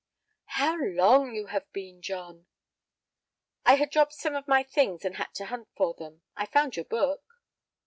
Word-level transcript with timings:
"How 0.57 0.73
long 0.83 1.35
you 1.35 1.45
have 1.45 1.71
been, 1.73 2.01
John!" 2.01 2.47
"I 3.67 3.75
had 3.75 3.91
dropped 3.91 4.13
some 4.13 4.33
of 4.33 4.47
my 4.47 4.63
things 4.63 5.05
and 5.05 5.17
had 5.17 5.31
to 5.35 5.45
hunt 5.45 5.67
for 5.75 5.93
them. 5.93 6.23
I 6.35 6.47
found 6.47 6.75
your 6.75 6.85
book." 6.85 7.23